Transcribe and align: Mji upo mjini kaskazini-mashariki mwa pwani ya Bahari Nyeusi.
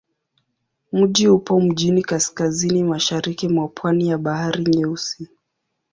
Mji 0.93 1.27
upo 1.27 1.59
mjini 1.59 2.01
kaskazini-mashariki 2.03 3.49
mwa 3.49 3.67
pwani 3.67 4.07
ya 4.09 4.17
Bahari 4.17 4.63
Nyeusi. 4.65 5.27